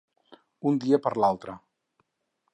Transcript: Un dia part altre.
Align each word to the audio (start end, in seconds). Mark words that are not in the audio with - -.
Un 0.69 0.79
dia 0.85 0.99
part 1.05 1.27
altre. 1.29 1.57